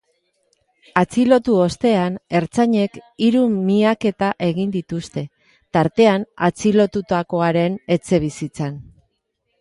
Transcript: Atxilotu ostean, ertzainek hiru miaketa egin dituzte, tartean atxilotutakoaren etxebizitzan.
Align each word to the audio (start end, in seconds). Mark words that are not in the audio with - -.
Atxilotu 1.01 1.57
ostean, 1.65 2.15
ertzainek 2.39 2.97
hiru 3.25 3.43
miaketa 3.67 4.31
egin 4.47 4.73
dituzte, 4.79 5.27
tartean 5.79 6.27
atxilotutakoaren 6.49 7.81
etxebizitzan. 7.99 8.83